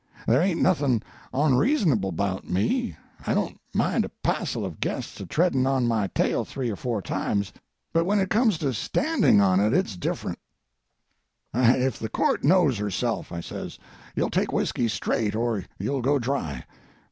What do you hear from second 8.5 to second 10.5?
to standing on it it's different,